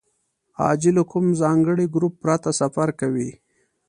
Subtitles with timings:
[0.59, 3.29] حاجي له کوم ځانګړي ګروپ پرته سفر کوي.